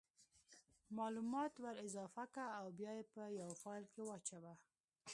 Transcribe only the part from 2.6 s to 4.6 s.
بیا یې په یو فایل کې واچوه